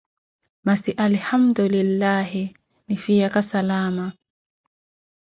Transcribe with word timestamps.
Masi 0.65 0.91
alihandu 0.97 1.67
linlahi, 1.67 2.43
niifhiyaka 2.87 3.41
salama. 3.51 4.11